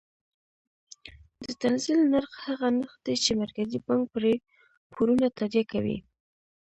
[1.43, 4.33] د تنزیل نرخ هغه نرخ دی چې مرکزي بانک پرې
[4.93, 5.97] پورونه تادیه کوي.